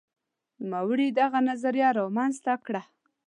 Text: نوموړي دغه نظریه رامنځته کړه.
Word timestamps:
نوموړي 0.71 1.07
دغه 1.19 1.39
نظریه 1.49 1.89
رامنځته 1.99 2.53
کړه. 2.65 2.81